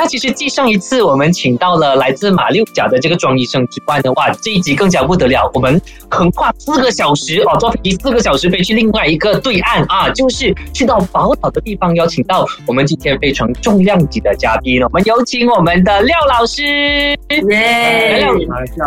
[0.00, 5.78] 那其实继上一次我们请到了来自马六甲的这个庄医生之外的话，这一集更加不得了，我们
[6.08, 18.20] 横跨四个小时哦，坐飞机四个小时飞去另外一个对岸啊，就是去到宝岛的地方，邀请到我们今天非常重量级的嘉宾，我们有请我们的廖老师，耶！
[18.20, 18.32] 廖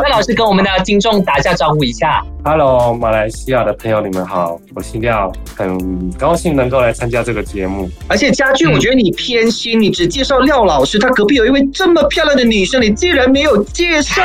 [0.02, 2.25] 廖老师跟我们的听众打一下招呼一下。
[2.44, 7.88] Hello，马来西亚的朋友，你们好，我姓廖，很高兴能够来参加这个节目。
[8.09, 14.23] 而且家俊，我觉得你偏心，你只介绍廖老师，他隔壁有一位这么漂亮的女生，你竟然没有介绍。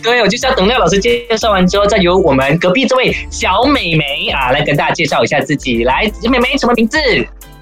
[0.00, 5.82] 对，我就是要等廖老师介绍完之后，再由我们隔壁这位小美眉啊来跟大家介绍一下自己。
[5.82, 6.96] 来，美眉什么名字？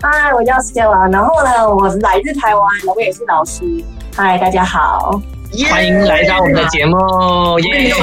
[0.03, 2.63] 嗨，我叫 Stella，然后呢，我是来自台湾，
[2.95, 3.63] 我也是老师。
[4.15, 5.19] 嗨，大家好。
[5.71, 6.95] 欢迎来到我们的节目，
[7.61, 7.95] 耶！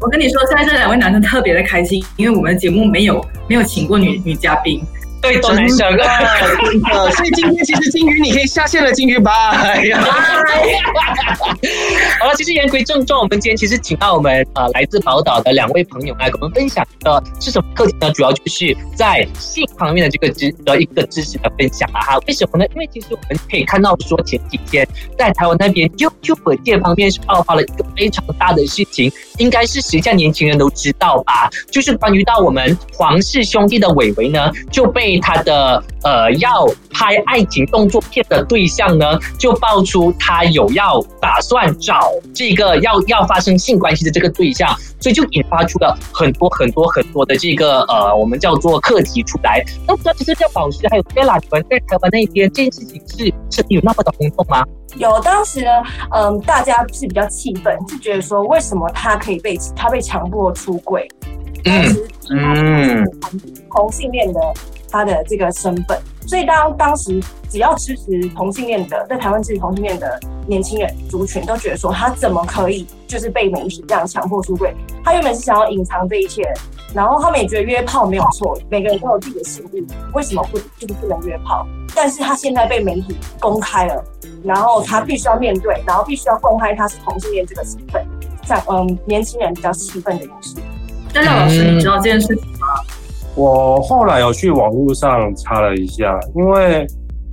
[0.00, 4.80] 我跟你说，现在这两位男生特别的开心，因为我们的节目没有没有请过女女嘉宾。
[5.20, 6.04] 对，都男生真的，
[6.64, 7.10] 真的。
[7.12, 9.50] 所以今天其实金鱼你可以下线了，金鱼吧。
[9.50, 10.00] 哎呀，
[12.20, 18.10] 好了，其实言归正传，我们今天其实请到我们呃来自宝岛的两位朋友来跟我们分享的是什么课题呢？
[18.12, 22.18] 主要就是在性方面的这个知的一个知识的分享啊哈。
[22.26, 22.64] 为什么呢？
[22.74, 24.86] 因为其实我们可以看到说前几天
[25.18, 31.50] 在台湾那边 YouTube 界方面是爆发了一个非常大的事情，应该是时下年轻人都知道吧？
[31.70, 44.68] 就是关于到我们黄氏兄弟的伟伟呢，就被他的呃要拍爱情动作片的对象呢，就爆出他有要打算找这个要要发生性关系的这个对象，
[45.00, 49.64] 所以就引发出了很多很多很多的这个呃我们叫做课题出来。
[49.86, 54.64] 那不知道其实廖老师还有 Bella 你们在台湾那边这件事情是是有那么的轰动吗？
[54.96, 55.70] 有，当时呢，
[56.12, 61.06] 嗯，大家是比较气愤，就觉得说为什么他可以被他被强迫出轨？
[61.64, 61.94] 嗯
[62.30, 63.04] 嗯
[63.74, 64.40] 同性恋的
[64.90, 74.74] 他的这个身份，所以当当时只要支持同性恋的，在台湾支持同性恋的年轻人族群都觉得说他怎么可以就是被媒体这样强迫出柜？
[75.04, 76.42] 他原本是想要隐藏这一切，
[76.94, 81.66] 然后他们也觉得约炮没有错，每个人都有自己的性欲，为什么不就是不能约炮？
[81.94, 84.04] 但是他现在被媒体公开了，
[84.44, 88.06] 然后他必须要面对，然后必须要公开他是同性恋这个身份，
[88.46, 90.56] 在嗯年轻人比较气愤的一件事。
[91.14, 92.57] 那廖老师，你知道这件事情？
[93.38, 96.84] 我后来有去网络上查了一下，因为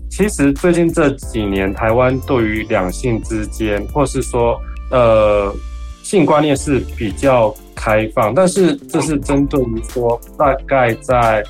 [0.07, 4.55] 其实最近这几年，台湾对于两性之间，或是说
[4.91, 5.51] 呃
[6.03, 11.43] 性观念是比较开放，但是这是针对于说大概在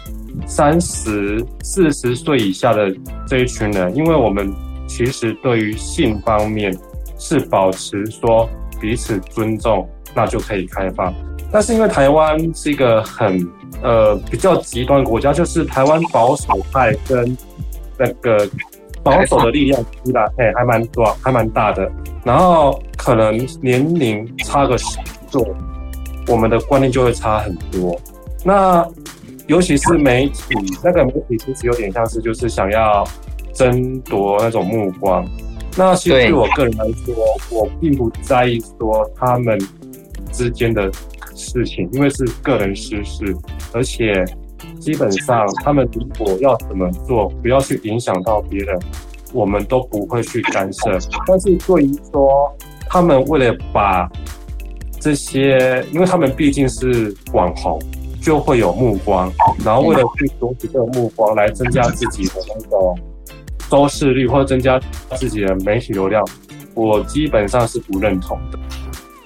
[0.47, 2.89] 三十四十岁以下的
[3.27, 4.49] 这一群人，因为我们
[4.87, 6.73] 其实对于性方面
[7.19, 8.49] 是保持说
[8.79, 9.85] 彼此尊重，
[10.15, 11.13] 那就可以开放。
[11.55, 13.49] 但是因为台湾是一个很
[13.81, 17.37] 呃比较极端的国家，就是台湾保守派跟
[17.97, 18.45] 那个
[19.01, 21.89] 保守的力量出来，哎，还蛮多，还蛮大的。
[22.25, 24.99] 然后可能年龄差个十
[25.31, 25.41] 岁，
[26.27, 27.97] 我们的观念就会差很多。
[28.43, 28.85] 那
[29.47, 33.07] 尤其是媒体，那个媒体其实有点像是就是想要
[33.53, 35.25] 争夺那种目光。
[35.77, 37.15] 那其实对我个人来说，
[37.49, 39.57] 我并不在意说他们
[40.33, 40.91] 之间的
[41.45, 43.35] 事情，因为是个人私事，
[43.73, 44.25] 而且
[44.79, 48.79] 基本上他们如果要怎么做，不要去影响到别人，
[49.33, 50.97] 我们都不会去干涉。
[51.27, 52.51] 但是对于说
[52.87, 54.09] 他们为了把
[54.99, 57.79] 这些，因为他们毕竟是网红，
[58.21, 59.31] 就会有目光，
[59.63, 62.97] 然后为了去夺取这个目光来增加自己的那种
[63.69, 64.79] 收视率，或者增加
[65.15, 66.23] 自己的媒体流量，
[66.73, 68.57] 我基本上是不认同的。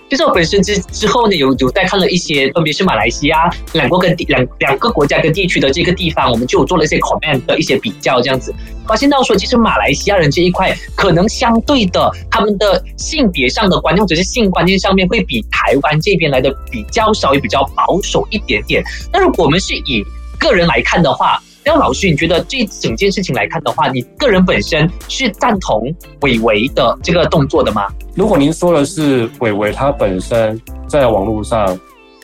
[0.09, 8.53] 就是我本身之之后呢，有有在看了一些，分别是马来西亚两国跟地两两个国家跟地区的这个地方，我们就有做了一些 comment 的一些比较，这样子
[8.87, 18.83] 发现到说，其实马来西亚人这一块可能相对的他们的性别上的观念或者是性观念上面会比台湾这边来的比较稍微比较保守一点点。
[19.13, 20.03] 那如果我们是以
[20.39, 27.83] 个人来看的话，廖老师，你觉得这整件事情来看的话，你个人本身是赞同伟伟的这个动作的吗？
[28.19, 31.79] 如果您说的是伟伟他本身在网络上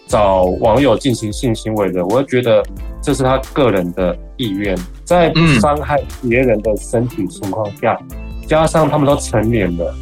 [0.07, 2.61] 找网友进行性行为的，我会觉得
[3.01, 7.97] 这是他个人的意愿，在不伤害别人的身体情况下，
[8.45, 9.95] 加上他们都成年了，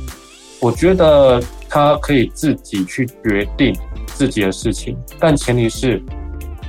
[0.60, 3.72] 我觉得他可以自己去决定
[4.08, 6.02] 自己的事情，但前提是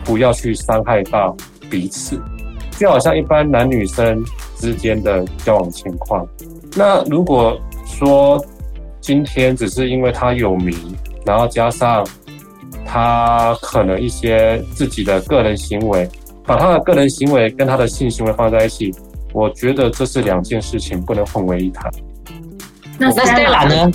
[0.05, 1.35] 不要去伤害到
[1.71, 2.21] 彼此。
[2.73, 4.23] 就好像一般男女生
[4.59, 6.29] 之间的交往情况。
[6.77, 8.45] 那如果说
[9.05, 10.75] 今天只是因为他有名，
[11.27, 12.03] 然后加上
[12.87, 16.09] 他可能一些自己的个人行为，
[16.47, 18.91] 把他的个人行为跟他的性行为放在一起，
[19.35, 21.93] 我觉得这是两件事情，不能混为一谈。
[22.99, 23.93] 那 Stella 呢？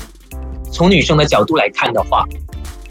[0.72, 2.24] 从女生的角度来看的话，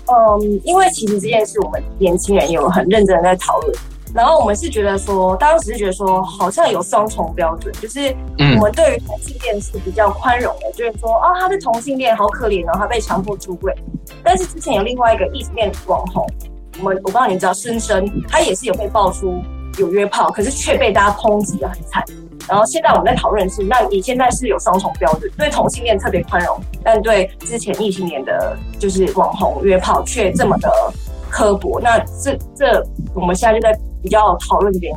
[0.07, 3.73] 嗯，因为其实这件事我们年轻人有很认真的在讨论，
[4.15, 8.15] 然后我们是觉得说，当时是觉得说，好像有双重标准，就是
[8.57, 13.75] 我们对于同性恋是比较宽容的，就是说，啊，他是同性恋，好可怜哦，他被强迫出柜。
[14.23, 16.27] 但是之前有另外一个异性恋网红，
[16.81, 19.43] 我们我不知道你知道，深深他也是有被爆出
[19.79, 22.05] 有约炮，可是却被大家抨击的很惨。
[22.49, 30.71] 然后现在我们在讨论是，那你现在是有双重标准，对同性恋特别宽容，但对之前异性恋的，就是网红约炮却这么的
[31.29, 31.79] 刻薄。
[31.79, 32.83] 那这这
[33.15, 34.95] 我们现在就在比较讨论这边。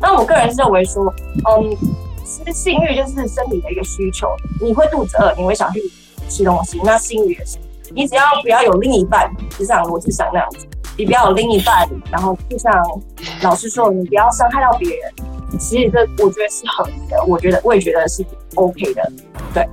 [0.00, 1.12] 那我个人认为说，
[1.48, 1.76] 嗯，
[2.24, 4.28] 其实性欲就是生理的一个需求，
[4.60, 5.80] 你会肚子饿，你会想去
[6.28, 7.58] 吃东西，那性欲也是。
[7.94, 10.66] 你只要不要有另一半，就像罗志祥那样子，
[10.96, 12.72] 你不要有另一半，然后就像
[13.42, 15.12] 老师说，你不要伤害到别人。
[15.58, 18.24] 其实这我觉得是合理的，我觉得我也觉得是
[18.54, 19.12] OK 的，
[19.52, 19.68] 对，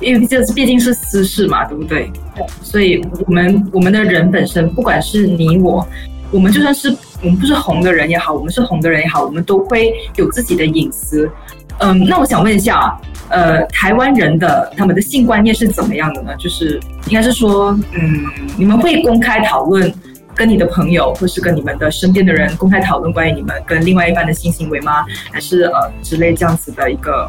[0.00, 2.12] 因为这毕竟是私事嘛，对不对？
[2.34, 5.86] 对，所以我们我们的人本身，不管是你我，
[6.30, 11.30] 我们就算是我们不是红的人也好，我们是红的人也好，我们都会有自己的隐私。
[11.78, 12.98] 嗯，那我想问一下，
[13.28, 16.34] 呃，台湾人的他们的性观念是怎么样的呢？
[16.36, 18.24] 就是应该是说，嗯，
[18.56, 19.92] 你们会公开讨论？
[20.34, 25.02] 跟你的朋友，或是跟你们的身边的人公开讨论关于你们跟另外一半的性行为吗？
[25.32, 27.26] 还是呃之类这样子的一个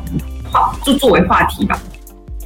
[0.51, 1.79] 话，就作为话题吧。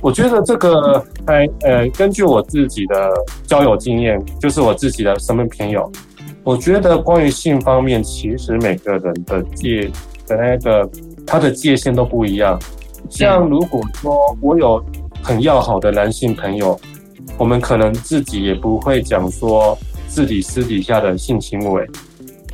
[0.02, 3.10] 我觉得这个，哎呃，根据我自己的
[3.48, 5.92] 交友经验，就是我自己的身边朋友，
[6.44, 9.90] 我觉得关于性方面，其实每个人的界
[10.28, 10.90] 的那个
[11.26, 12.60] 他的界限都不一样。
[13.10, 14.84] 像如果说我有
[15.22, 16.80] 很要好的男性朋友，
[17.38, 19.78] 我们可能自己也不会讲说。
[20.14, 21.90] 自己私底下的性行为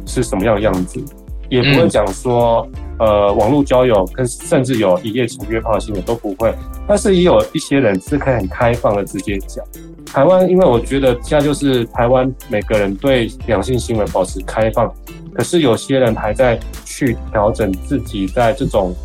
[0.05, 1.03] 是什么样的样子，
[1.49, 2.69] 也不会讲说，
[2.99, 6.53] 呃，网络交友跟甚至有一夜情约炮的行为都不会。
[6.87, 9.65] 但是也有一些人是可以很开放的直接讲。
[10.11, 14.91] 台湾，因为我觉得现在就是台湾每个人对两性行为保持开放，
[15.33, 18.95] 可是有些人还在去调整自己在这种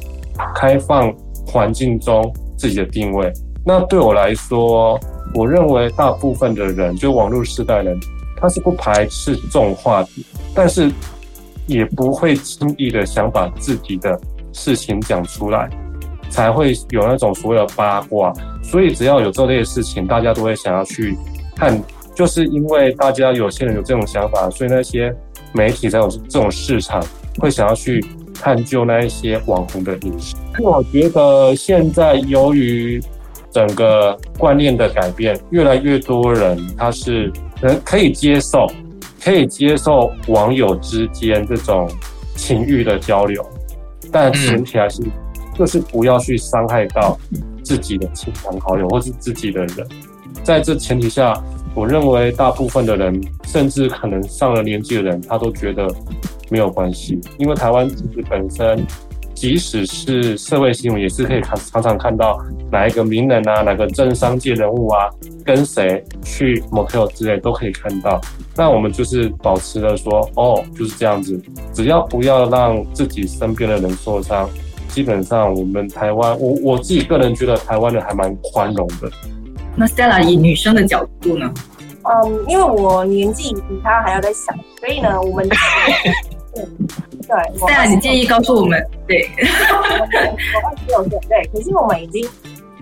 [0.55, 1.13] 开放
[1.47, 3.33] 环境中自己的定位。
[3.65, 4.99] 那对我来说，
[5.35, 7.99] 我认为大部分的人，就网络时代人。
[8.45, 10.91] 他是不排斥这种话题，但是
[11.69, 14.21] 也不会轻易的想把自己的
[14.53, 15.71] 事情讲出来，
[16.33, 18.33] 才会有那种所谓的八卦。
[18.63, 21.17] 所以只要有这类事情，大家都会想要去
[21.55, 21.81] 看，
[22.15, 25.15] 就是因为大家有些人有这种想法，所以那些
[25.53, 27.01] 媒体才有这种市场，
[27.39, 30.35] 会想要去探究那一些网红的隐私。
[30.59, 33.01] 我觉得现在由于
[33.51, 37.31] 整个观念的改变，越来越多人他是。
[37.65, 38.67] 能可以接受，
[39.23, 41.89] 可以接受网友之间这种
[42.35, 43.41] 情欲的交流，
[44.11, 45.01] 但前提还是
[45.55, 47.19] 就是不要去伤害到
[47.63, 49.87] 自己的亲朋好友或是自己的人。
[50.43, 51.41] 在这前提下，
[51.75, 55.87] 我认为大部分的人，甚至可能上了年纪的人，他都觉得
[56.51, 58.87] 没有关系，因为台湾其实本身。
[59.35, 62.39] 即使是社会新闻，也是可以看常常看到
[62.71, 65.11] 哪一个名人啊，哪个政商界人物啊，
[65.45, 68.21] 跟谁去某条之类都可以看到。
[68.55, 71.43] 那我们就是保持了说，哦，就是这样子，
[71.73, 74.49] 只要不要让自己身边的人受伤，
[74.93, 79.11] 基本上我们台湾，我我自己个人觉得台湾人还蛮宽容的。
[79.75, 81.51] 那 Stella 以女生的角度呢？
[82.03, 85.49] 嗯，因为我年纪比他还要再小，所以呢， 我们。
[86.55, 86.63] 对，
[87.27, 92.29] 对，对啊，你建议告诉我们，对，我二十六岁，对，可是我们已经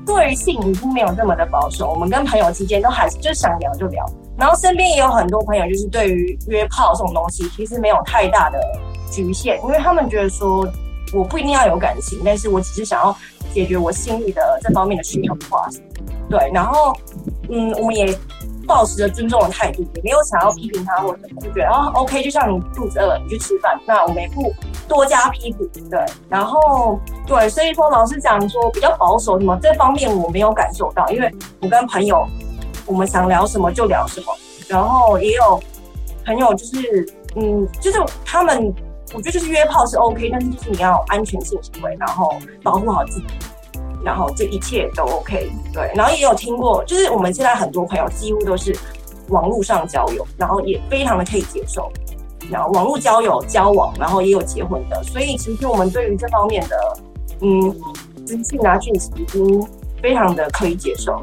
[0.04, 4.04] 对性已经没有这么的保守，我们跟朋友之间都还是就想聊就聊，
[4.36, 8.58] 然后身边也有很多朋友，就是对于约炮这种东西，其实没有太大的
[9.08, 10.66] 局限，因为他们觉得说，
[11.12, 13.16] 我不一定要有感情，但是我只是想要
[13.52, 15.68] 解决我心里的这方面的需求的话，
[16.28, 16.96] 对，然后，
[17.48, 18.16] 嗯，我们也。
[18.66, 24.52] 保持着尊重的态度，也没有想要批评他或者什么，就觉得啊，OK，就像你肚子饿了，你去吃饭，那我们也不
[24.86, 25.98] 多加批评，对。
[26.28, 31.28] 然后对，所以说老师讲说比较保守什么这方面我没有感受到，因为
[31.60, 32.24] 我跟朋友
[32.86, 34.26] 我们想聊什么就聊什么，
[34.68, 35.60] 然后也有
[36.24, 38.72] 朋友就是嗯，就是他们
[39.12, 43.26] 我觉得就是约炮是 OK，但是就是你要安全性行为，然后保护好自己。
[44.02, 48.74] 然后这一切都 OK，对，然后也有听过，就是我们现在很多朋友几乎都是
[49.28, 51.92] 网络上交友，然后也非常的可以接受，
[52.50, 56.96] 然后网络交友交往，然后也有结婚的，所以其实我们对于这方面的
[57.42, 57.60] 嗯，
[58.24, 59.68] 资讯啊讯息已经
[60.00, 61.22] 非常的可以接受。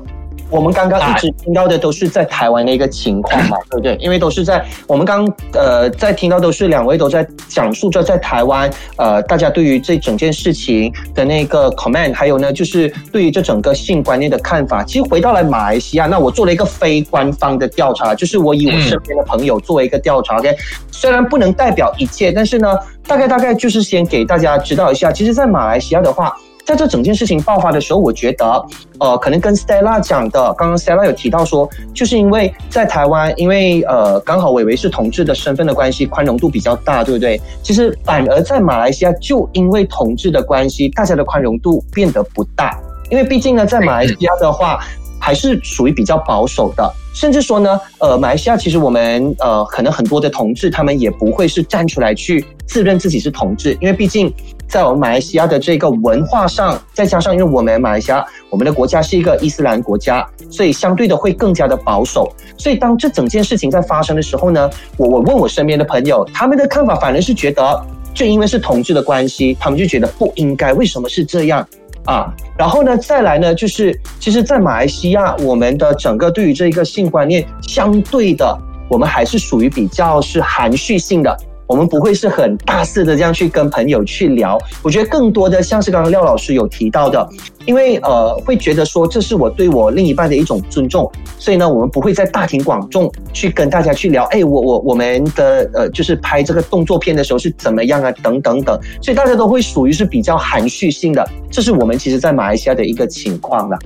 [0.50, 3.96] 我们刚刚一直听到的都是在台湾的一个情况嘛，对不对？
[3.98, 14.84] 因为都是在我们刚呃在听到都是两位都在讲述着在台湾呃大家对于这整件事情的那个 comment，还有呢就是对于这整个性观念的看法。
[14.84, 20.56] 其实回到来马来西亚，那我做了一个非官方的调查，就是我以我身边的朋友作为一个调查，OK，
[20.92, 22.70] 虽然不能代表一切，但是呢
[23.06, 26.34] 大概大概就是先给大家知道一下，其实，在马来西亚的话。
[26.68, 28.62] 在这整件事情爆发的时候，我觉得，
[29.00, 37.40] 呃，可能跟 Stella 讲的，刚刚 Stella 有提到说，就是因为在台湾，因为呃，刚好伟伟是同志的身份的关系，宽容度比较大，对不对？
[37.64, 42.78] 其实反而在马来西亚，就因为同志的关系，大家的宽容度变得不大，
[43.10, 44.78] 因为毕竟呢，在马来西亚的话，
[45.22, 46.94] 还是属于比较保守的。
[47.14, 54.32] 甚至说呢，呃，马来西亚其实我们呃，可能很多的同志他们也不会是站出来去自认自己是同志，因为毕竟
[54.68, 62.32] 在我们马来西亚的这个文化上，再加上因为我们马来西亚我们的国家是一个伊斯兰国家，所以相对的会更加的保守。
[62.58, 70.74] 所以当这整件事情在发生的时候呢，我我问我身边的朋友，他们的看法反而是觉得，就因为是同志的关系，他们就觉得不应该。
[70.74, 71.66] 为什么是这样？
[72.06, 78.58] 啊，然后呢，再来呢，就是其实，在马来西亚，我们的整个对于这一个性观念，相对的，
[78.90, 81.38] 我们还是属于比较是含蓄性的。
[81.68, 87.28] 我们不会是很大肆的这样去跟朋友去聊，我觉得更多的像是刚刚廖老师有提到的，
[87.66, 103.78] 因为呃会觉得说这是我对我另一半的一种尊重，所以呢我们不会在大庭广众去跟大家去聊，哎我我我们的呃就是拍这个动作片的时候是怎么样啊等等等，所以大家都会属于是比较含蓄性的，这是我们其实在马来西亚的一个情况了。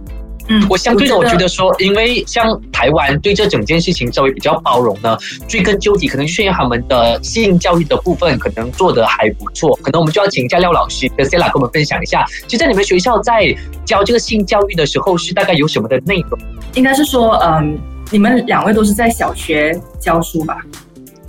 [0.51, 5.17] 嗯，我相对的，我觉得说，因为像台湾对这整件事情稍微比较包容呢，
[5.48, 9.74] 追根究底，可能就是因为他们的性教育的部分可能做得还不错。
[9.81, 13.55] 可能我们就要请教廖老师跟 Sela 跟我们分享一下，就在你们学校在
[13.86, 16.38] 教这个性教育的时候，是大概有什么的内容？
[16.74, 17.79] 应该是说，嗯，
[18.12, 20.58] 你们两位都是在小学教书吧？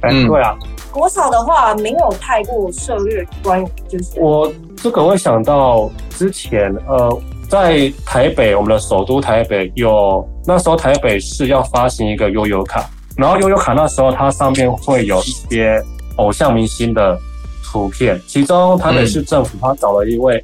[0.02, 0.56] 嗯，对啊。
[0.90, 7.22] 国小的话，没有太过涉猎关于就是我这个会想到之前，呃。
[7.52, 15.78] 在台北，我们的首都台北有那时候台北市要发行一个悠游卡，然后悠游卡那时候它上面会有一些
[16.16, 17.14] 偶像明星的
[17.62, 20.42] 图片，其中台北市政府他找了一位，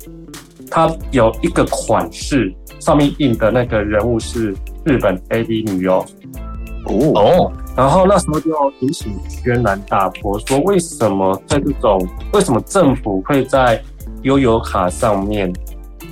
[0.70, 6.04] 他有一个款式上面印的那个人物是日本 A B 女优
[7.14, 8.50] 哦，然后那时候就
[8.80, 9.10] 引起
[9.42, 13.82] 轩然大波，说为什么在这种为什么政府会在
[14.24, 15.50] 悠游卡上面？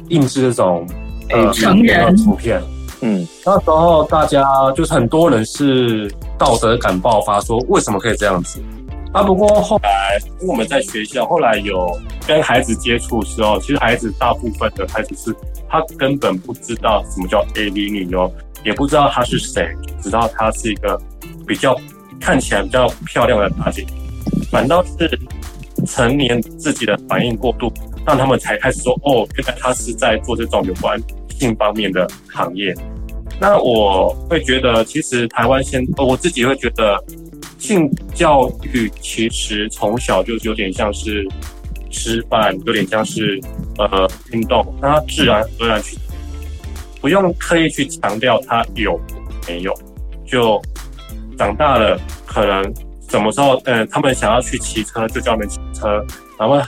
[0.09, 0.87] 印制这种
[1.31, 2.63] 呃成人图片，
[3.01, 4.45] 嗯，那时候大家
[4.75, 8.61] 就是很多人是道德感爆发，说为什么可以这样子？
[9.13, 11.89] 啊，不过后来我们在学校后来有
[12.27, 15.35] 跟孩子接触时候，其实孩子大部分的孩子是
[15.69, 18.31] 他根本不知道什么叫 AV 女优，
[18.65, 19.69] 也不知道她是谁，
[20.03, 21.01] 知道她是一个
[21.47, 21.75] 比较
[22.21, 23.87] 看起来比较漂亮的大姐，
[24.51, 25.19] 反倒是
[25.87, 27.73] 成年自己的反应过度。
[28.07, 30.97] 让他们才开始说哦，原来他是在做这种有关
[31.29, 32.73] 性方面的行业。
[33.41, 36.97] 那我会觉得，其实台湾现我自己会觉得，
[37.59, 41.27] 性教育其实从小就有点像是
[41.91, 43.39] 吃饭，有点像是
[43.77, 45.99] 呃运动，那他自然而然去，
[47.01, 48.99] 不用刻意去强调他有
[49.49, 49.75] 没有，
[50.25, 50.63] 就
[51.37, 52.75] 长大了可能
[53.11, 56.03] 什么时候嗯，他们想要去骑车就教他们骑车，
[56.39, 56.59] 然后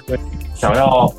[0.54, 1.10] 想要。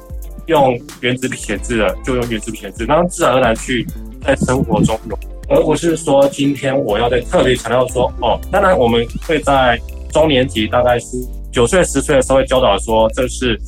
[0.49, 3.85] 用原子笔写字的就用原子笔写字，然后自然而然去
[4.21, 5.17] 在生活中用。
[5.47, 9.79] 而不是说今天我要在特别强调说，哦，当然我们会在
[10.11, 11.17] 中年级，大概是
[11.51, 13.59] 九岁十岁的时候会教导说，这是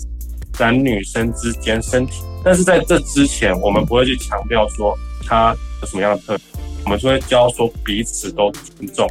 [0.60, 2.24] 男女生之间身体。
[2.44, 6.50] 但是在这之前，我们不会去强调说他有什么样的特点，
[6.86, 9.08] 我们就会教说彼此都尊重，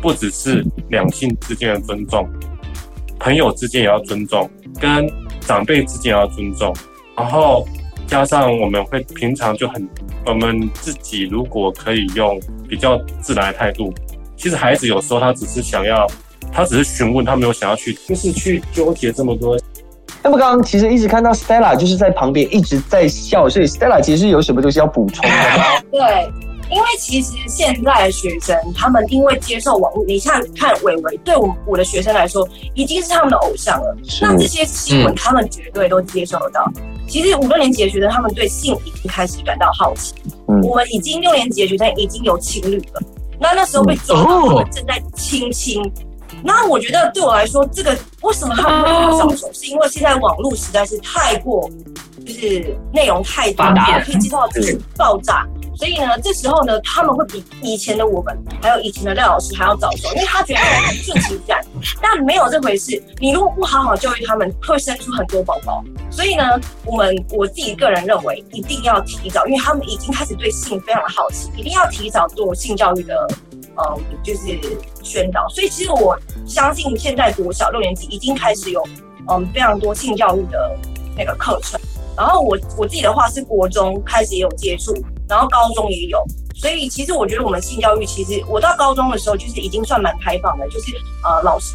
[0.00, 2.28] 不只是两性之间的尊重，
[3.18, 4.48] 朋友之间也要尊重，
[4.80, 5.08] 跟
[5.40, 6.72] 长辈之间也要尊重。
[7.22, 7.64] 然后
[8.08, 9.88] 加上我们会平常就很，
[10.26, 13.94] 我们自己如果可以用比较自然的态度，
[14.36, 16.04] 其实孩子有时候他只是想要，
[16.52, 19.56] 他只是询问，他没有想要去，就是去纠结这么多。
[20.20, 25.80] 那么刚刚其实一直看到 Stella 就是在旁边一直在笑，所以 Stella 其实有什么东西要补充的吗？
[25.92, 26.00] 对。
[26.70, 33.94] 因为其实现在的学生，他们因为接受网络，你像看伟伟，对我我的学生来说，已经是他们的偶像了。
[34.22, 36.64] 那这些新闻，他们绝对都接受得到。
[37.06, 40.14] 其实五六年级的学生，他们对性已经开始感到好奇。
[40.62, 43.02] 我们已经六年级的学生已经有情侣了。
[43.38, 45.82] 那那时候被抓到，他们正在亲亲。
[46.44, 51.68] 那我觉得对我来说，这个为什么他们会这么上手，是因为现在网络实在是太过
[52.26, 55.46] 就是内容太多发达，可以接受到资讯爆炸。
[55.74, 61.64] 所以呢，这时候呢，他们会比以前的我们，还有以前的廖老师还要早熟，因为他觉得他们顺其自然，
[62.00, 63.02] 但没有这回事。
[63.18, 65.82] 你如果不好好教育他们，会生出很多宝宝。
[66.10, 66.44] 所以呢，
[66.84, 73.26] 我们我自己个人认为，一定要提早，因为他们已经开始对性非常的好奇，一定要提早做性教育的，
[73.76, 74.58] 嗯，就是
[75.02, 75.48] 宣导。
[75.48, 78.82] 所以其实我相信，现在国小六年级已经开始有，
[79.28, 80.76] 嗯，非常多性教育的
[81.16, 81.80] 那个课程。
[82.16, 84.94] 然后我我自己的话是国中开始也有接触。
[85.28, 86.22] 然后高中也有，
[86.54, 91.74] 所以其实我觉得我们性教育，其实我到高中的时候就是已经算蛮开放的，就是呃老师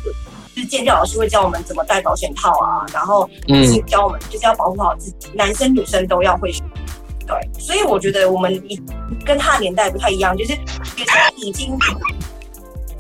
[0.56, 6.54] 就是建教老师会教我们怎么戴保险套啊，然后嗯教我们就是要保护好自己，男生女生都要会。
[7.78, 8.82] 因为我觉得我们已
[9.24, 10.54] 跟他的年代不太一样，就是
[10.96, 11.78] 学生已经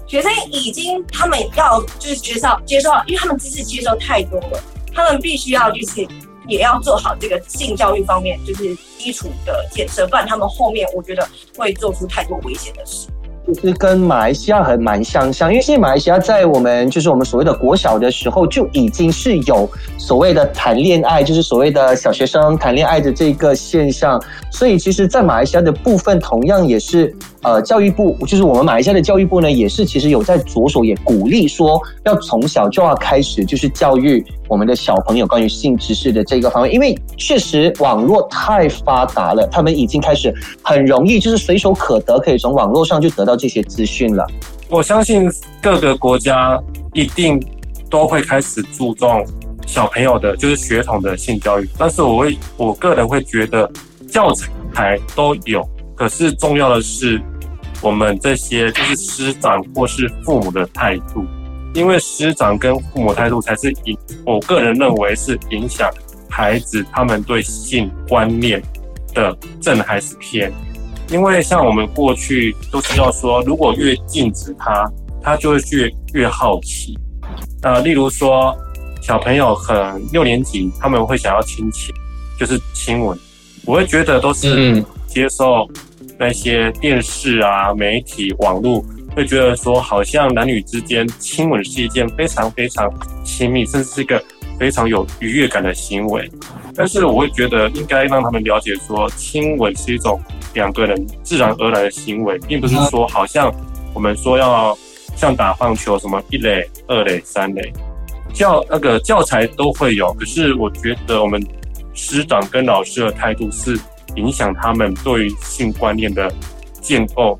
[0.05, 6.07] 学生已经他们要就是接受接受，因为他们知识接受太多了，他们必须要就是。
[6.49, 13.09] 也要做好这个性教育方面，就是基础的建设，不然他们后面我觉得会做出太多危险的事。
[13.47, 27.15] 就是跟马来西亚很蛮相像，因为现在马来西亚在我们就是我们所谓的国小的时候就已经是有所谓的谈恋爱，就是所谓的小学生谈恋爱的这个现象，所以其实，在马来西亚的部分同样也是。
[27.43, 44.25] 呃，教育部就是我们马来西亚的教育部呢，也是其实有在着手也鼓励说，要从小就要开始就是教育我们的小朋友关于性知识的这个方面，因为确实网络太发达了，他们已经开始很容易就是随手可得，可以从网络上就得到这些资讯了。
[44.69, 45.29] 我相信
[45.61, 46.61] 各个国家
[46.93, 47.41] 一定
[47.89, 49.25] 都会开始注重
[49.65, 53.69] 小朋友的，就是血统的性教育，但是我会我个人会觉得
[54.09, 54.33] 教
[54.73, 55.65] 材都有，
[55.97, 57.21] 可是重要的是。
[57.79, 61.23] 我们这些就是师长或是父母的态度，
[61.75, 65.87] 因为师长跟父母态度才是影，我个人认为是影响
[66.27, 68.59] 孩子他们对性观念
[69.13, 70.51] 的正还是偏。
[71.11, 76.97] 因为像我们过去都知道说，如果越禁止他，他就会越越好奇。
[77.61, 78.57] 呃，例如说
[79.03, 81.93] 小朋友很六年级，他们会想要亲亲，
[82.39, 83.15] 就是亲吻，
[83.65, 85.67] 我会觉得都是接受。
[86.19, 88.83] 那些电视啊、媒体、网络
[89.15, 92.91] 会觉得说，好像男女之间亲吻是一件非常非常
[93.23, 94.23] 亲密，甚至是一个
[94.59, 96.27] 非常有愉悦感的行为。
[96.75, 100.19] 但是我会觉得，应该让他们了解说，亲吻是一种
[100.55, 103.53] 两个人自然而然的行为，并不是说好像
[103.93, 104.75] 我们说要
[105.15, 107.71] 像打棒球什么一垒、二垒、三垒
[108.33, 110.11] 教那个教材都会有。
[110.13, 111.39] 可是我觉得我们
[111.93, 113.79] 师长跟老师的态度是。
[114.17, 116.29] 影响他们对于性观念的
[116.81, 117.39] 建构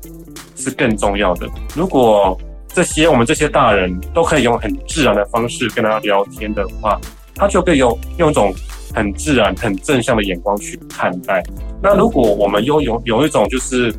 [0.56, 1.46] 是更重要的。
[1.76, 2.38] 如果
[2.68, 6.98] 这些我们这些大人都可以用很自然的方式跟他聊天的话，
[7.34, 8.54] 他就可以用用一种
[8.94, 11.42] 很自然、很正向的眼光去看待。
[11.82, 13.92] 那如果我们又有有一种就是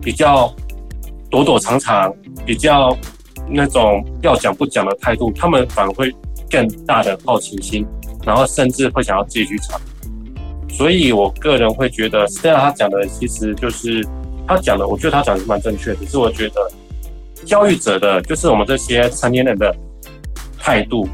[0.00, 0.54] 比较
[1.30, 2.14] 躲躲藏藏、
[2.46, 2.96] 比较
[3.48, 6.14] 那种要讲不讲的态度，他们反而会
[6.50, 7.86] 更大的好奇心，
[8.24, 9.78] 然后甚至会想要自己去查。
[10.76, 14.04] 所以，我个人会觉得，Stella 他讲的其实就是
[14.46, 15.94] 他讲的，我觉得他讲的蛮正确。
[15.94, 16.68] 只是我觉得，
[17.46, 19.72] 教育者的，就是我们这些成年人的
[20.58, 21.08] 态度，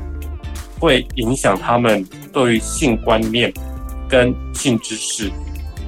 [0.80, 3.52] 会影响他们对于性观念
[4.08, 5.30] 跟性知识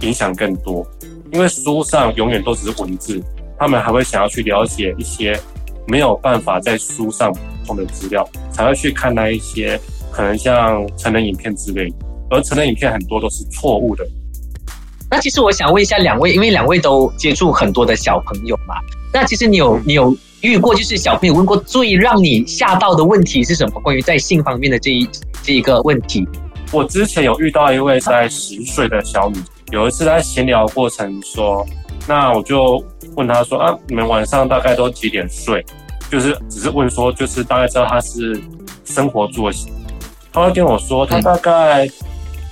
[0.01, 0.87] 影响更多。
[1.33, 3.19] 因为书上永远都只是文字，
[3.59, 5.35] 他们还会想要去了解一些
[5.89, 7.33] 没有办法在书上
[7.67, 9.81] 通的资料，才会去看那一些
[10.11, 11.91] 可能像成人影片之类。
[12.33, 14.05] 而成人影片很多都是错误的。
[15.11, 18.77] 那其实我想问一下两位，因为两位都接触很多的小朋友嘛，
[19.13, 23.81] 那其实你有你有遇过，就是小朋友问过最让你吓到的问题是什么？
[23.83, 25.07] 关于在性方面的这一
[25.43, 26.27] 这一个问题。
[26.73, 29.37] 我之前有遇到一位在十岁的小女，
[29.71, 31.63] 有一次在闲聊过程说，
[32.09, 32.83] 那我就
[33.15, 35.63] 问她说啊，你们晚上大概都几点睡？
[36.11, 38.41] 就是只是问说，就是大概知道她是
[38.87, 39.71] 生活作息。
[40.33, 41.87] 她会跟我说，她大概。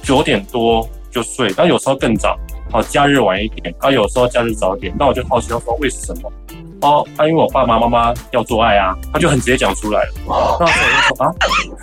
[0.03, 2.37] 九点多就睡，但有时候更早。
[2.71, 4.95] 好，假日晚一点，啊，有时候假日早一点。
[4.99, 6.33] 那我就好奇，他说为什么？
[6.83, 10.13] 哦，他因为我爸爸妈妈要做爱啊，他就很直接讲出来了。
[10.27, 11.35] 那我就说啊，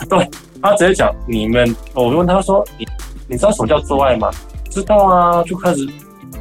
[0.10, 0.30] 对，
[0.62, 1.76] 他直接讲你们。
[1.94, 2.88] 我问他说，你
[3.28, 4.32] 你知道什么叫做爱吗？
[4.70, 5.88] 知道啊，就开始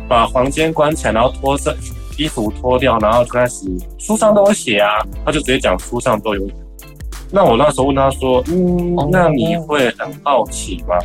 [0.09, 1.77] 把房间关起来，然后脱身
[2.17, 3.67] 衣服脱掉，然后就开始
[3.99, 5.05] 书上都有写啊。
[5.25, 6.49] 他就直接讲书上都有。
[7.33, 10.97] 那我那时候问他说，嗯，那你会很好奇吗？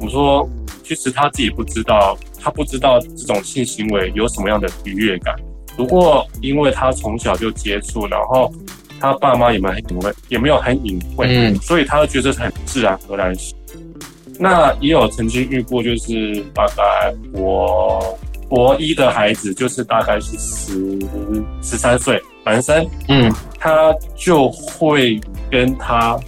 [0.00, 0.48] 我说，
[0.84, 5.34] 其实他自己不知道，他不知道这种性行为有什么样的愉悦感。
[5.76, 8.52] 不过，因为他从小就接触，然后
[8.98, 13.32] 他爸妈也没很隐晦，也没有很隐晦，嗯，所以他就觉得是很自然而然。
[14.40, 20.98] 那也有曾经遇过，就是大概我国一的孩子，就是大概是十
[21.62, 26.18] 十三岁男生，嗯，他就会跟他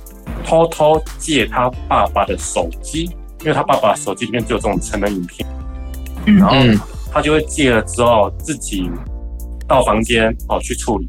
[0.45, 5.49] 偷偷借他爸爸的手机，因为他爸爸手机里面就有这种成人影片，
[6.27, 6.37] 嗯。
[6.37, 6.79] 然后嗯。
[7.13, 8.89] 他就会借了之后自己
[9.67, 11.09] 到房间哦去处理。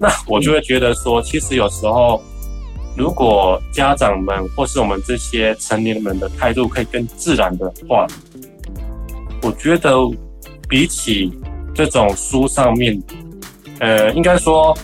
[0.00, 2.20] 那我就会觉得说，其实有时候
[2.96, 8.08] 如果家长们或是我们这些成年人们的态度可以更自然的话，
[9.40, 9.94] 我觉得
[10.68, 11.32] 比起
[11.72, 13.00] 这种书上面，
[13.78, 14.76] 呃，应该说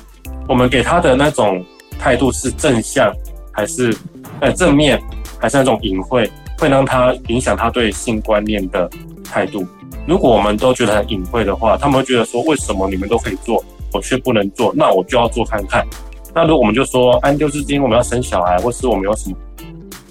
[0.48, 1.64] 我们给他的那种
[1.98, 3.12] 态度是正向
[3.50, 3.92] 还是
[4.40, 5.02] 呃正面，
[5.40, 6.30] 还是那种隐晦，
[6.62, 8.88] 会让他影响他对性观念的
[9.24, 9.66] 态度。
[10.06, 14.72] 如果我们都觉得很隐晦的话，他们会觉得说，为什么你们都可以做，我却不能做？
[14.76, 15.84] 那我就要做看看。
[16.32, 19.36] 那如果我们就说，按六至今我们要生小孩，或是我们有什么，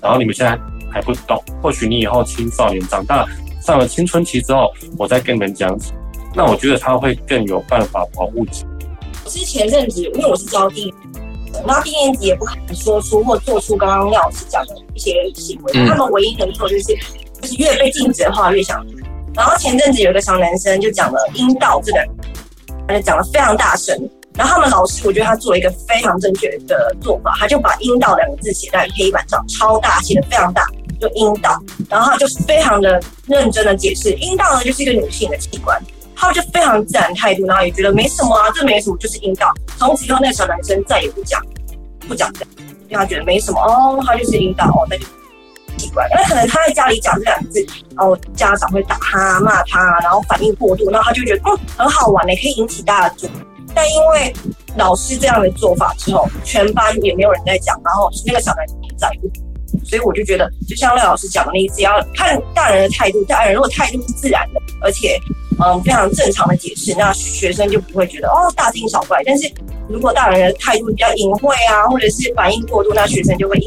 [0.01, 0.59] 然后你们现在
[0.91, 3.25] 还不懂，或许你以后青少年长大
[3.61, 5.79] 上了青春期之后，我再跟你们讲。
[6.35, 8.65] 那我觉得他会更有办法保护自己。
[9.25, 11.21] 之前任职，因为我是教低年级的，
[11.65, 16.83] 然后低年级也不可能说出或做出刚刚廖老师讲的一些行为，嗯他们唯一能做就是
[17.41, 18.85] 就是越被禁止的话越想。
[19.33, 22.05] 然后前阵子有一个小男生就讲了“阴道”这个，
[22.87, 23.97] 他就讲的非常大声。
[24.33, 30.65] 然后他们老师，我觉得他做了一个非常正确的做法，他就把“阴道”两个字写在黑板上，超大，写的非常大，
[30.99, 31.57] 就“阴道”。
[31.89, 35.81] 然后他就非常的认真的解释，阴道呢就是一个女性的器官。
[36.21, 39.51] 他就非常自然态度，然后也觉得没什么啊，这没什么，就是阴道。
[39.79, 41.41] 从此以后，那个小男生再也不讲
[42.07, 42.51] 不讲这个，
[42.87, 45.05] 因为他觉得没什么哦，他就是阴道哦，那就
[45.77, 46.07] 奇怪。
[46.13, 47.65] 那可能他在家里讲这两个字，
[47.97, 53.31] 然后家长会打他、骂他，然后反应过度，然后他就觉得嗯很好玩呢，可以引起大家注意。
[53.73, 54.31] 但因为
[54.75, 59.09] 老师这样的做法之后，全班也没有人在讲，然后那个小男生也在。
[59.85, 65.17] 所以我就觉得，就像廖老师讲的，你只要看大人的态度，大人如果态度是自然的，而且
[65.63, 69.21] 嗯非常正常的解释，那学生就不会觉得哦大惊小怪。
[69.25, 69.51] 但是
[69.87, 73.57] 如果大人的态度比较隐晦啊，或者是反应过度，那学生就会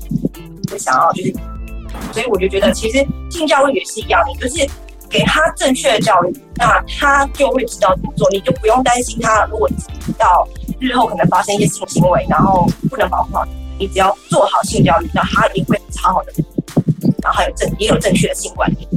[0.71, 1.35] 会想要就是，
[2.13, 4.67] 所以我就觉得其实性教育也是一样，你就是
[5.09, 9.71] 给他正确的教育，那他就会知道怎么做，你就不用担心他如果
[10.19, 10.49] 到
[10.81, 13.47] 日后可能发生一些性行为，然后不能保护好，
[13.79, 16.33] 你只要做好性教育，那他也会好好的，
[17.23, 18.89] 然后还有正也有正确的性观念。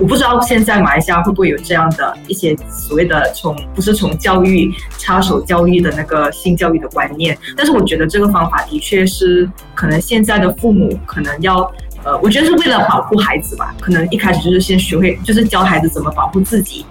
[0.00, 11.70] 我不知道现在马来西亚会不会有这样的一些所谓的从不是从教育插手教育的那个性教育的观念，但是我觉得这个方法的确是可能现在的父母可能要
[12.02, 16.84] 呃，我觉得是为了保护孩子吧，可能一开始就是先学会就是教孩子怎么保护自己。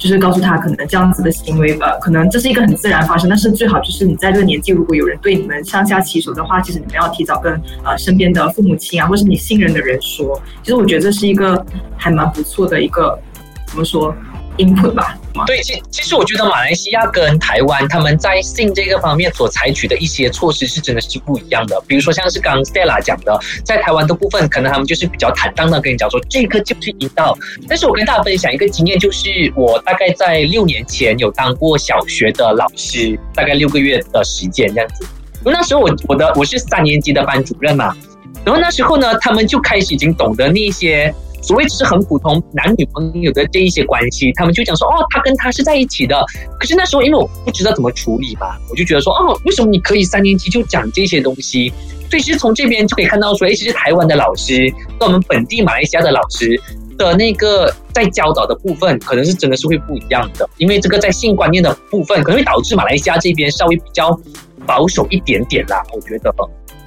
[0.00, 7.52] 就是告诉他，可能这样子的行为，呃，可能这是一个很自然发生，但是最好就是你在这个年纪，如果有人对你们上下其手的话，其实你们要提早跟
[7.84, 10.40] 呃身边的父母亲啊，或是你信任的人说。
[10.62, 11.62] 其实我觉得这是一个
[11.98, 13.18] 还蛮不错的一个
[13.66, 14.16] 怎么说
[14.60, 15.16] input 吧。
[15.46, 21.80] 对，其其实我觉得马来西亚跟台湾他们在性这个方面所采取的一些措施是真的是不一样的。
[21.86, 27.36] 比如说像是刚 Stella 讲的，在台湾的部分，可能他们就是比较坦荡的跟你讲说这个就是阴道。
[27.68, 35.06] 但是我跟大家分享一个经验，就是我大概在六年前有当过小学的老师，大概六个月的时间这样子。
[35.44, 37.96] 那时候我我的我是三年级的班主任嘛，
[38.44, 41.14] 然后那时候呢，他们就开始已经懂得那些。
[41.42, 46.24] 所谓只是很普通男女朋友的这一些关系，他们就讲说哦，他跟他是在一起的。
[46.58, 51.72] 可是那时候因为我不知道怎么处理嘛，我就觉得说哦，为什么你可以三年级就讲这些东西？
[52.10, 56.60] 所以其实从这边就可以看到说，哎，其实台湾的老师跟我们本地马来西亚的老师
[56.98, 60.48] 的那个在教导的部分，可能是真的是会不一样的。
[60.58, 64.18] 因为这个在性观念的部分，可能会导致马来西亚这边稍微比较
[64.66, 66.34] 保守一点点啦，我觉得。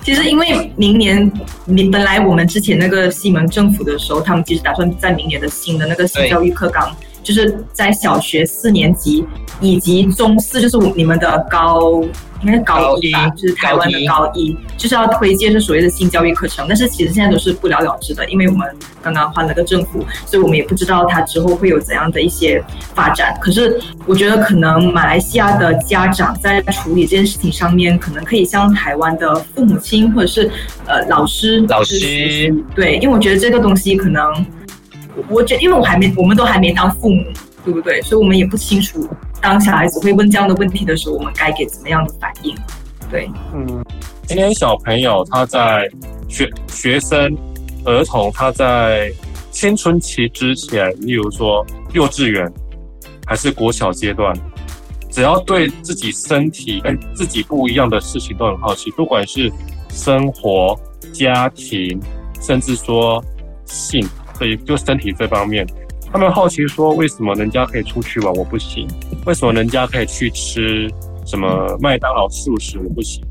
[0.04, 1.32] 其实，因为明年，
[1.66, 9.26] 你本来我们之前那个西门政府的时候，他们其实打算在明年的新的那个新教育课纲，就是在小学四年级
[9.62, 12.04] 以及中四，就是你们的高，
[12.44, 16.66] 应该是高一吧，就是台湾的高一，就是要推荐是所谓的性教育课程。
[16.68, 18.68] 但是其实现在都是不了了之的，因为我们
[19.02, 23.38] 刚刚换了个政府，所以我们也不知道它之后会有怎样的一些发展。
[23.42, 30.52] 可是我觉得，可能马来西亚的家长在处理这件事情上面，可能可以向台湾的父母亲或者是
[30.86, 34.46] 呃老师老师对，因为我觉得这个东西可能，
[35.30, 37.24] 我觉得因为我还没，我们都还没当父母，
[37.64, 38.02] 对不对？
[38.02, 39.08] 所以我们也不清楚，
[39.44, 42.56] 当小孩子会问这样的问题的时候，我们该给怎么样的反应？
[43.12, 43.84] 对，嗯，
[44.26, 45.86] 今天小朋友他在
[46.30, 47.38] 学学生
[47.84, 49.12] 儿童他在
[49.52, 52.50] 青春期之前，例如说幼稚园
[53.26, 54.34] 还是国小阶段，
[55.12, 59.52] 只要对自己身体跟自己不一样的事情都很好奇，不管是
[59.90, 60.80] 生活、
[61.12, 62.00] 家庭，
[62.40, 63.22] 甚至说
[63.66, 65.68] 性，所以就身体这方面，
[66.10, 68.88] 他们好奇说，为什么人家可以出去玩，我不行？
[69.26, 70.90] 为什么人家可以去吃
[71.26, 73.24] 什么麦当劳素食，不行？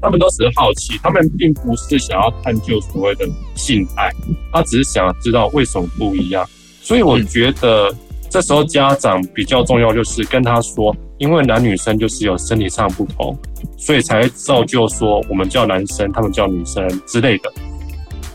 [0.00, 4.10] 他们都只是好奇，他们并不是想要探究所谓的性爱，
[4.52, 6.46] 他只是想知道为什么不一样。
[6.82, 7.94] 所以我觉得
[8.28, 13.34] 这时候家长比较重要，就是跟他说，因为男女生就是有身体上不同，
[13.78, 17.52] 所以才造就说我们叫男生，他们叫女生之类的。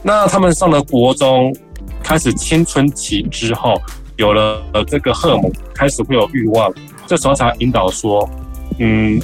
[0.01, 1.55] 那他们上了国中，
[2.03, 3.79] 开始青春期之后，
[4.15, 6.73] 有了这个荷尔蒙，开始会有欲望，
[7.09, 8.29] 这时候才引导说，
[8.77, 9.19] 嗯。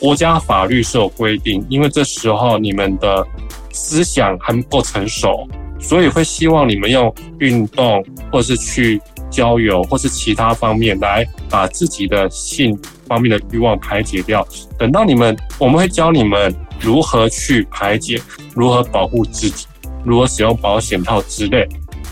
[0.00, 3.26] 国家法律是有规定，因为这时候你们的
[3.72, 5.44] 思想还不够成熟，
[5.80, 14.46] 所以会希望你们用运动，或是去交友，或是其他方面来把自己的性方面的欲望排解掉。
[14.78, 18.22] 等到你们，我们会教你们如何去排解，
[18.54, 19.66] 如何保护自己，
[20.04, 21.68] 如何使用保险套之类。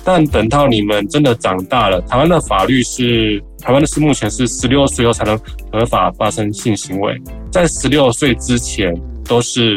[0.08, 5.36] 但等到你们真的长大了，台湾的法律是，台湾的是目前是十六岁后才能
[5.72, 7.12] 合法发生性行为，
[7.50, 9.76] 在十六岁之前都是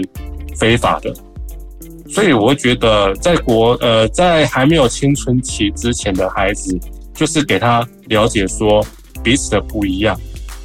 [0.55, 1.11] 非法的。
[2.07, 6.77] 所以我会觉得，在国呃，在还没有青春期之前的孩子，
[7.15, 8.85] 就是给他了解说
[9.23, 10.15] 彼此的不一样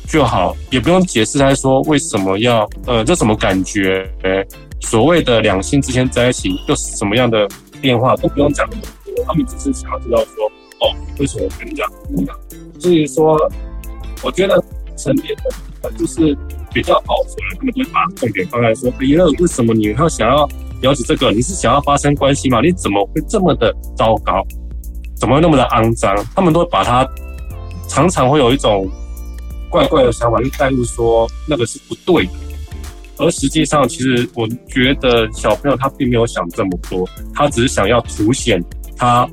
[0.06, 4.06] 就好，也不用解释他说为什么要呃这什么感觉，
[4.80, 7.48] 所谓的两性之间在一起又是什么样的
[7.80, 8.68] 变化都不用讲。
[9.26, 10.46] 他们只是想要知道说，
[10.80, 12.36] 哦，为什么跟人家不一样？
[12.78, 13.36] 所以说，
[14.22, 14.62] 我觉得
[14.96, 16.36] 成年人就是
[16.72, 20.48] 比较保守的，他们会把重点放在说，哎呀，为什么你要想要
[20.80, 21.30] 了解这个？
[21.30, 22.60] 你是想要发生关系吗？
[22.60, 24.44] 你怎么会这么的糟糕？
[25.14, 26.14] 怎么会那么的肮脏？
[26.34, 27.08] 他们都把它
[27.88, 28.88] 常常会有一种
[29.70, 32.32] 怪怪的想法，就带入说那个是不对的。
[33.16, 38.62] 而实际上，其实我觉得小朋友他并没有想这么多，他只是想要凸显。
[38.96, 39.28] 他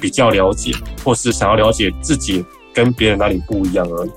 [0.00, 0.72] 比较了解，
[1.04, 4.10] 或是想要了解自己跟别人哪里不一样而已。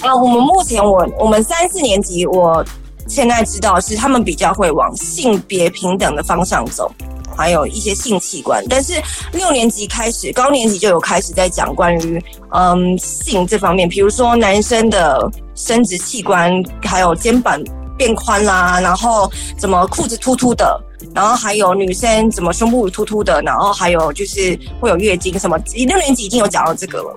[0.00, 2.64] 啊，我们目前我我们三四年级，我
[3.06, 6.90] 现在知道是他们比较会往性别平等的方向走，
[7.36, 8.64] 还有一些性器官。
[8.68, 8.94] 但是
[9.32, 17.62] 六年级开始，高年级就有开始在讲关于嗯性这方面，比如说男生的生殖器官，还有肩膀
[17.98, 20.80] 变宽啦，然后怎么裤子突突的。
[21.14, 27.16] 然后还有女生怎么胸部突突的，然后还有就是会有月经什么，六年级已经有讲到这个了，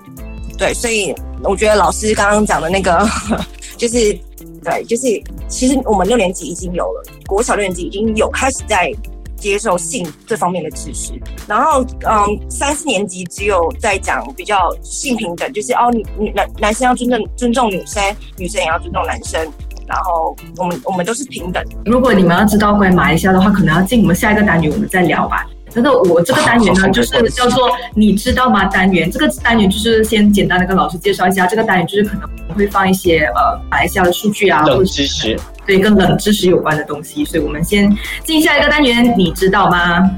[0.58, 3.06] 对，所以我觉得老师刚刚讲的那个，
[3.76, 4.18] 就是
[4.62, 8.92] 对，就是其实我们六年级已经有了，国小六年级已经有开始在
[9.36, 11.12] 接受性这方面的知识，
[11.46, 18.02] 然后嗯，三四年级只有在讲比较性平等，就是哦，女男男生要尊重尊重女生，
[18.38, 19.46] 女生也要尊重男生。
[19.86, 21.62] 然后我们我们都是平等。
[21.84, 25.46] 如果你们要知道关于马来西亚的话，可能要进我们下一个单元，我们再聊吧。
[25.76, 29.10] 那个我这个单元呢，就是叫做你知道吗单元。
[29.10, 37.24] 这个单元就是先简单的跟老师介绍一下，这个单元就是可能会放一些呃马来西亚的数据啊，冷知识，对，跟冷知识有关的东西。
[37.24, 37.90] 所以我们先
[38.22, 40.08] 进下一个单元，你知道吗？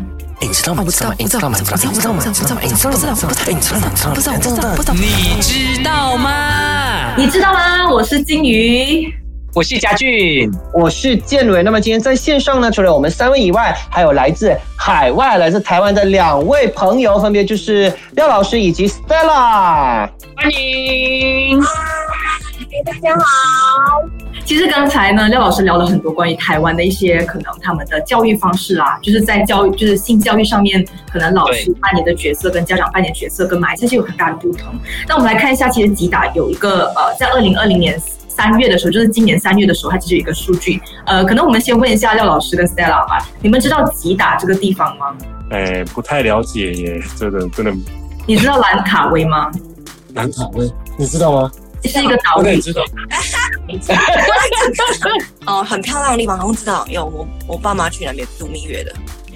[0.43, 0.85] 你知道吗？
[0.85, 5.07] 不知道，不知道，不知道，不知道，不知道，不知道，不知道，不知道，不知道，不知道，不知道，不知道，不知道，不知道，你
[5.41, 7.17] 知道吗？
[7.17, 7.91] 你知道吗？
[7.91, 9.11] 我是金鱼。
[9.57, 11.63] 我是嘉俊，我是建伟。
[11.63, 20.11] 那么今天在线上呢，除了我们三位以外，还有来自海外、来自台湾的两位朋友，分别就是廖老师以及 Stella。
[20.37, 21.59] 欢迎，
[22.85, 24.03] 大家好。
[24.45, 34.75] 其实刚才呢，廖老师聊了很多关于台湾的一些可能他们的教育方式啊，就是在教育就是性教育上面，可能老师扮演的角色跟家长扮演角色跟马来西亚有很大的不同。
[35.09, 37.99] 那我们来看一下，其实吉打有一个呃，在二零二零年。
[38.37, 40.81] 三月的时候，就是今年三月的时候，它其实有一个数据。
[41.07, 45.17] 呃，可能我们先问一下廖老师跟 Stella 吧，你们知道吉打这个地方吗？
[45.51, 47.73] 哎，不太了解耶，这个真的。
[48.27, 49.51] 你知道兰卡威吗？
[50.15, 51.51] 兰卡威，你知道吗？
[51.81, 52.61] 这是一个岛屿。
[52.61, 52.83] 知道。
[55.47, 56.85] 哦，很漂亮的地方，好像知道。
[56.89, 58.93] 有我，我爸妈去那边度蜜月的。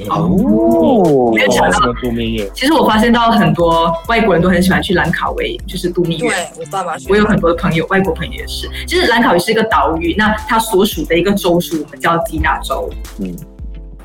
[0.08, 2.50] 哦，没有想到度蜜月。
[2.54, 6.28] 其实我发现到很多外国人都很喜欢去兰卡威，就是度蜜月。
[6.30, 8.68] 对我爸妈，我有很多的朋友，外国朋友也是。
[8.86, 12.88] 其实兰卡威是一个岛屿，那它所属的一个州属，我们叫吉达州。
[13.18, 13.36] 嗯。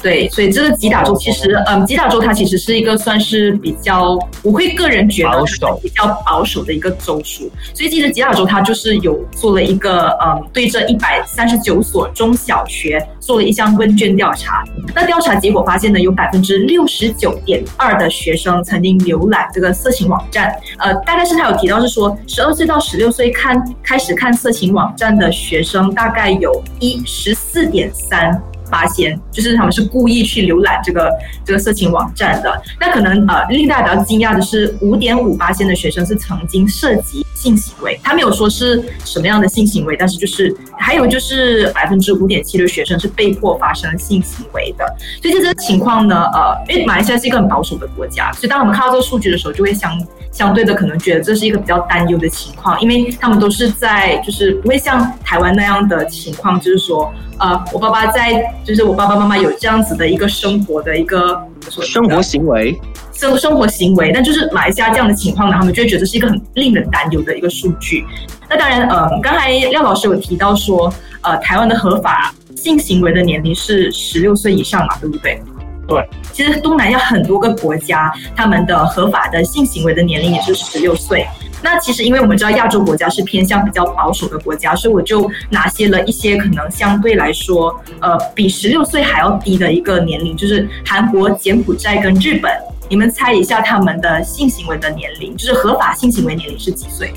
[0.06, 5.44] 对，所以这个吉打州其实，嗯，吉打州它其实是一个算是比较，我会个人觉得
[5.82, 7.52] 比较保守的一个州属。
[7.74, 14.64] 所以其实吉打州它就是有做了一个，嗯，对这一百三十九所中小学做了一项问卷调查。
[14.94, 20.56] 那调查结果发现呢，有百分之六十九点二的学生曾经浏览这个色情网站。
[20.78, 28.40] 呃，大概是他有提到是说，十二岁到十六岁看开始看色情网站的学生，大概有一十四点三。
[28.70, 31.10] 八仙，就是他们是故意去浏览这个
[31.44, 32.62] 这个色情网站的。
[32.80, 44.86] 那可能呃令大家比较惊讶的是，五点五八仙的学生是曾经涉及性行为，他没有说是什么样的性行为，但是就是还有就是百分之五点七的学生是被迫发生性行为的。
[45.22, 62.80] 所以这个情况呢，呃，因为马来西亚是一个很保守的国家，所以当我们看到这个数据的时候，就会相相对的可能觉得这是一个比较担忧的情况，因为他们都是在就是不会像台湾那样的情况，就是说，呃，我爸爸在就是我爸爸妈妈有这样子的一个生活的一个生活行为，
[63.16, 68.06] 生生活行为，但就是马来西亚这样的情况呢，他们就会觉得是一个很令人担忧的一个数据。
[68.50, 75.42] 那当然，呃，刚才廖老师有提到说，呃，台湾的合法性行为的年龄是十六岁以上嘛，对不对？
[75.88, 76.08] 对。
[76.34, 81.26] 其实东南亚很多个国家，他们的合法的性行为的年龄也是十六岁。
[81.64, 92.52] 那其实因为我们知道亚洲国家是偏向比较保守的国家，所以我就拿些了一些可能相对来说，呃，比十六岁还要低的一个年龄，就是韩国、柬埔寨跟日本。
[92.88, 97.12] 你们猜一下他们的性行为的年龄，就是合法性行为年龄是几岁？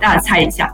[0.00, 0.72] 大家猜一下。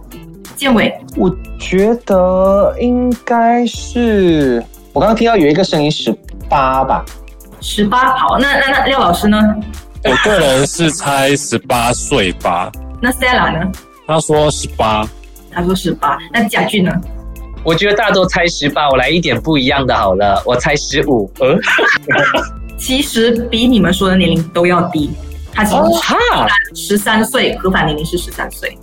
[0.57, 6.13] 建伟，我觉得应该是我刚刚听到有一个声音十
[6.49, 7.05] 八吧。
[7.61, 9.39] 十八，好，那那那廖老师呢？
[10.05, 12.73] 我个人是猜十八岁吧。
[13.01, 13.71] 那 Stella 呢？
[14.07, 15.07] 他说十八，
[15.53, 16.17] 他说十八。
[16.33, 16.93] 那家俊呢？
[17.63, 21.31] 我觉得大家都猜十八，我来一点不一样的好了，我猜十五。
[21.39, 21.57] 呃，
[22.79, 25.11] 其实比你们说的年龄都要低，
[25.53, 26.17] 他其实哈，
[26.75, 28.79] 十三岁，合法年龄是十三岁。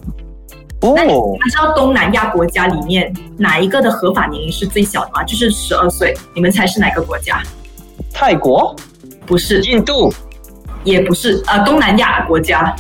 [0.82, 5.24] 哦那你们知道东南亚国家里面哪一个的合法年龄是最小的吗？
[5.24, 6.14] 就是十二岁。
[6.36, 7.42] 你们猜是哪个国家？
[8.14, 8.76] 泰国
[9.26, 10.14] 不是，印度、
[10.84, 12.76] 也不是，呃，东南亚国家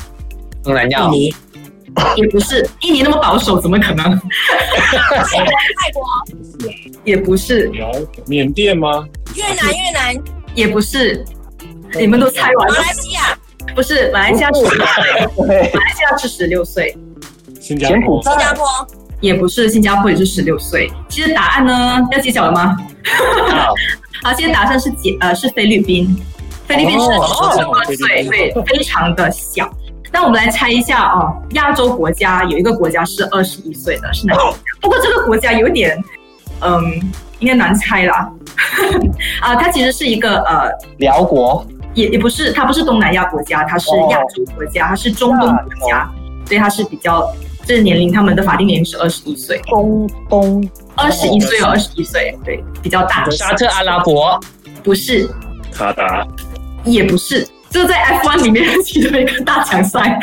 [0.63, 1.35] 东南亚、印尼
[2.15, 4.03] 也不是，印尼那么保守，怎么可能？
[4.03, 6.03] 泰国、
[7.03, 7.71] 也不是，
[8.27, 9.07] 缅甸吗？
[9.33, 10.15] 越南、越南、
[10.55, 11.23] 也不是，
[11.99, 12.73] 你们都猜完了。
[12.73, 13.37] 马，来西亚、
[13.75, 15.71] 不是，马来西亚是十六岁，对。
[15.73, 16.97] 马来西亚是十六岁，
[17.59, 18.23] 新加坡。
[18.23, 18.65] 新加坡、
[19.19, 20.91] 也不是，新加坡也是十六岁。
[21.09, 22.77] 其实答案呢，要揭晓了吗？
[23.49, 23.73] 好，
[24.29, 26.15] 好，现在答案是解呃是菲律宾，
[26.65, 29.69] 菲律宾是哦十二岁，对，非常的小。
[30.11, 34.55] 那我们来猜一下哦，亚洲国家有一个国家是二十一岁的，是哪个？
[34.79, 36.01] 不过这个国家有点，
[36.61, 36.81] 嗯，
[37.39, 38.31] 应该难猜啦。
[39.41, 46.09] 啊，它其实是一个呃，辽国也也不是，它不是东南亚国家，它是亚洲国家，它是中东国家，
[46.45, 47.27] 所以它是比较
[47.65, 53.29] 这年龄，他们的法定年龄是二十一岁，中东二十一岁哦，二十一岁，对，比较大。
[53.29, 54.39] 沙特阿拉伯、
[54.83, 55.29] 不是，
[55.71, 56.25] 卡达，
[56.83, 60.19] 也不是，这在 F1 里面其中一个大奖赛。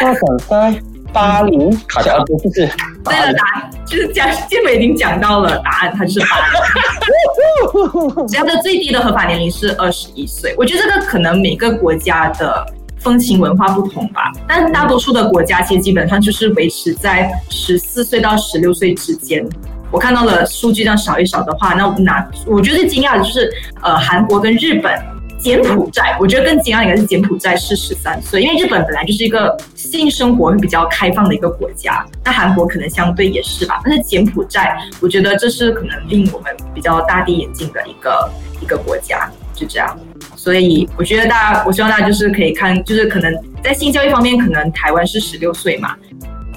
[0.00, 0.80] 大奖赛
[1.16, 8.28] 巴林卡达不是对了，答案就是讲健美已经讲到了答案，它就是巴黎。
[8.28, 12.66] 只要的最低的合法年龄是二十一岁，我觉得这个可能每个国家的
[12.98, 19.42] 风情文化不同吧，但大多数的国家其实基本上就是维持在十四岁到十六岁之间。
[19.90, 23.50] 我看到了数据量少一少的话，那我们拿我觉得最惊讶的就是
[23.80, 24.92] 呃韩国跟日本。
[25.38, 33.80] 柬埔寨，我觉得更惊讶应该是柬埔寨是十三岁，因为日本本来就是一个性生活会比较开放的一个国家，那韩国可能相对也是吧。
[33.84, 39.98] 但是柬埔寨，我觉得这是可能令我们比较大跌眼镜的一个一个国家，就这样。
[40.34, 45.96] 所以我觉得大家，我希望大家就是可以看，就是可能在性教育方面，可能台湾是十六岁嘛，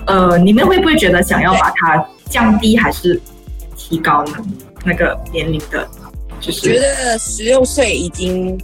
[0.06, 3.20] 呃，你们会不会觉得想要把它降低还是
[3.76, 4.34] 提高呢？
[4.86, 5.88] 那个年龄的，
[6.40, 8.58] 就是觉得十六岁已经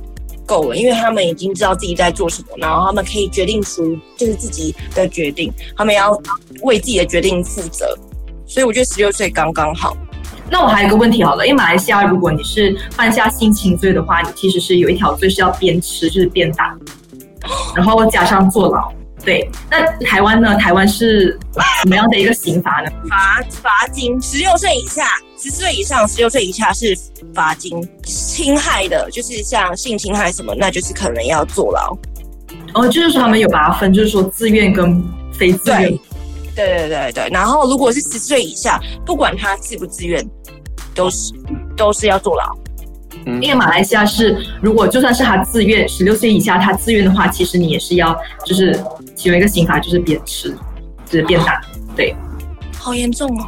[0.45, 6.17] 够了，因为他们已经知道自己在做什么，然后他们可以决定出就是自己的决定，他们要
[6.61, 7.97] 为自己的决定负责，
[8.45, 9.95] 所以我觉得十六岁刚刚好。
[10.49, 16.77] 那我还有一个问题好了，因为马来西亚如果你是犯下性侵罪的话，你其实是有一条罪是要鞭笞，就是鞭打，
[17.75, 18.93] 然后加上坐牢。
[19.25, 20.55] 对，那台湾呢？
[20.55, 21.37] 台湾是
[21.81, 22.91] 怎么样的一个刑罚呢？
[23.09, 26.95] 罚罚金，十六岁以下，十岁以上，十六岁以下是
[27.33, 27.75] 罚金。
[28.03, 31.97] 侵害的，就是像性侵害什么，那就是可能要坐牢。
[32.75, 35.99] 哦，就是说他们有把它分，就是说自愿跟非自愿对。
[36.55, 37.29] 对对对对。
[37.31, 40.23] 然后如果是十岁以下，不管他自不自愿，
[40.93, 41.33] 都是
[41.75, 42.55] 都是要坐牢。
[43.41, 48.79] 因为马来西亚是，如果就算是他自愿，十六岁以下他自愿的话，其实你也是要，就是
[49.15, 50.53] 其中一个刑罚就是鞭笞，
[51.05, 51.61] 就是鞭打。
[51.95, 52.13] 对，
[52.77, 53.45] 好严重哦！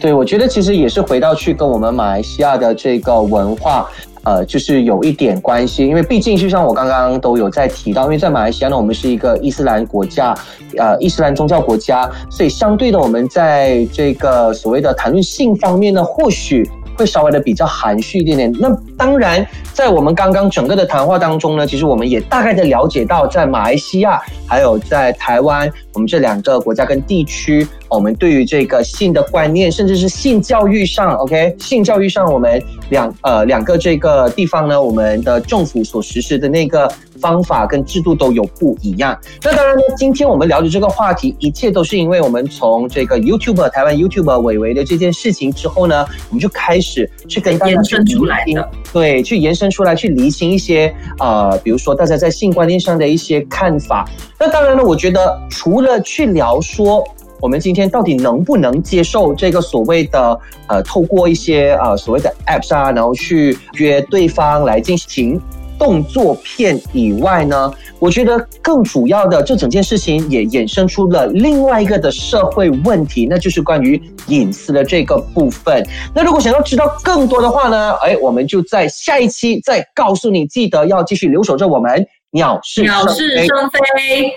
[0.00, 3.88] 对，我觉得其实也是回到去跟我们马来西亚的这个文化。
[4.24, 10.32] 呃，就是有一点关系，因为毕竟就像我刚刚都有在提到，因为在马来西亚呢，我们是一个伊斯兰国家，
[10.78, 16.62] 呃，伊斯兰宗教国家，所以相对的，我们在这个所谓的谈论性方面呢，或许
[16.96, 18.52] 会稍微的比较含蓄一点点。
[18.60, 36.90] 那当然，在我们刚刚整个的谈话当中呢，其实我们也大概的了解到，在马来西亚还有在台湾，我们这两个国家跟地区，我们对于这个性的观念，甚至是性教育上，OK，性教育上，我们两呃两个这个地方呢，我们的政府所实施的那个
[37.22, 39.18] 方法跟制度都有不一样。
[39.42, 54.06] 那当然呢，今天我们聊的这个话题，一切都是因为我们从这个 YouTube 台湾 YouTube 伟伟的这件事情之后呢，我们就开始去跟大家延伸出来的，对，去延伸出来，去厘清一些呃，比如说大家在性观念上的一些看法。
[54.38, 57.02] 那当然呢，我觉得除了去聊说。
[57.40, 65.40] 我们今天到底能不能接受这个所谓的呃，透过一些呃所谓的 apps 啊，然后去约对方来进行
[65.82, 67.74] 动作片以外呢？
[67.98, 75.84] 我觉得更主要的，这整件事情也衍生出了另外一个的社会问题，那就是关于隐私的这个部分。
[76.14, 77.94] 那如果想要知道更多的话呢？
[77.94, 84.32] 哎，我们就在下一期再告诉你，记得要继续留守着我们鸟是鸟是生非。